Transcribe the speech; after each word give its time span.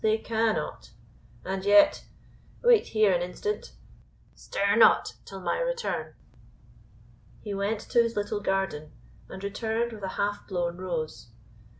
they 0.03 0.17
cannot. 0.17 0.89
And 1.45 1.63
yet 1.63 2.03
wait 2.63 2.87
here 2.87 3.13
an 3.13 3.21
instant 3.21 3.71
stir 4.33 4.75
not 4.75 5.13
till 5.25 5.41
my 5.41 5.59
return." 5.59 6.15
He 7.43 7.53
went 7.53 7.81
to 7.81 8.01
his 8.01 8.15
little 8.15 8.39
garden, 8.39 8.93
and 9.29 9.43
returned 9.43 9.93
with 9.93 10.01
a 10.01 10.09
half 10.17 10.47
blown 10.47 10.77
rose. 10.77 11.27